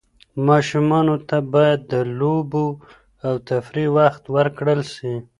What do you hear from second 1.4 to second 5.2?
باید د لوبو او تفریح وخت ورکړل سي.